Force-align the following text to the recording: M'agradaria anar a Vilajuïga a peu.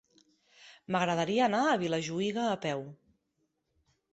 M'agradaria 0.95 1.43
anar 1.49 1.59
a 1.65 1.75
Vilajuïga 1.83 2.47
a 2.55 2.59
peu. 2.65 2.83